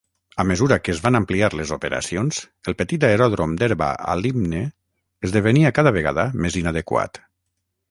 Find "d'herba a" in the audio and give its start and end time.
3.61-4.17